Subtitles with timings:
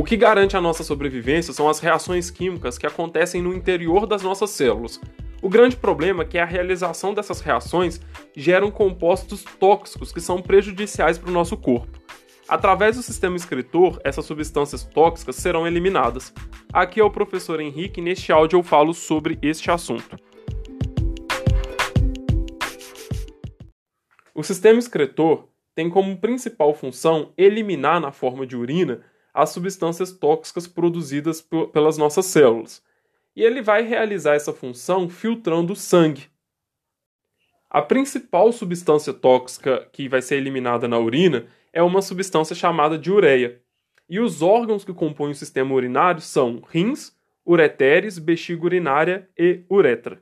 [0.00, 4.22] O que garante a nossa sobrevivência são as reações químicas que acontecem no interior das
[4.22, 4.98] nossas células.
[5.42, 8.00] O grande problema é que a realização dessas reações
[8.34, 12.00] geram compostos tóxicos que são prejudiciais para o nosso corpo.
[12.48, 16.32] Através do sistema excretor, essas substâncias tóxicas serão eliminadas.
[16.72, 20.16] Aqui é o professor Henrique e neste áudio eu falo sobre este assunto.
[24.34, 29.02] O sistema excretor tem como principal função eliminar na forma de urina
[29.32, 32.82] as substâncias tóxicas produzidas pelas nossas células.
[33.34, 36.28] E ele vai realizar essa função filtrando o sangue.
[37.68, 43.12] A principal substância tóxica que vai ser eliminada na urina é uma substância chamada de
[43.12, 43.60] ureia.
[44.08, 47.12] E os órgãos que compõem o sistema urinário são rins,
[47.46, 50.20] ureteres, bexiga urinária e uretra.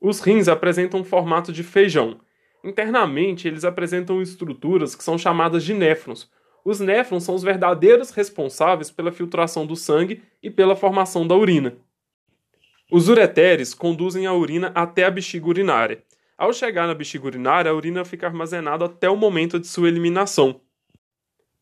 [0.00, 2.20] Os rins apresentam um formato de feijão
[2.64, 6.30] Internamente, eles apresentam estruturas que são chamadas de néfrons.
[6.64, 11.76] Os néfrons são os verdadeiros responsáveis pela filtração do sangue e pela formação da urina.
[12.90, 16.02] Os ureteres conduzem a urina até a bexiga urinária.
[16.38, 20.60] Ao chegar na bexiga urinária, a urina fica armazenada até o momento de sua eliminação.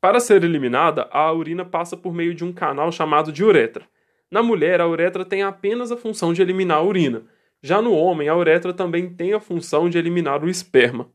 [0.01, 3.87] Para ser eliminada, a urina passa por meio de um canal chamado de uretra.
[4.31, 7.23] Na mulher, a uretra tem apenas a função de eliminar a urina,
[7.65, 11.09] já no homem, a uretra também tem a função de eliminar o esperma.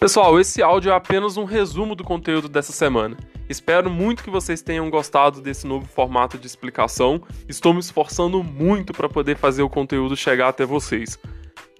[0.00, 3.16] Pessoal, esse áudio é apenas um resumo do conteúdo dessa semana.
[3.48, 7.22] Espero muito que vocês tenham gostado desse novo formato de explicação.
[7.48, 11.16] Estou me esforçando muito para poder fazer o conteúdo chegar até vocês.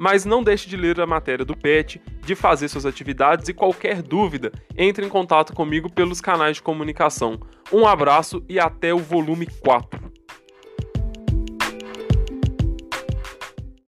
[0.02, 4.02] Mas não deixe de ler a matéria do PET, de fazer suas atividades e qualquer
[4.02, 7.38] dúvida, entre em contato comigo pelos canais de comunicação.
[7.72, 10.01] Um abraço e até o volume 4.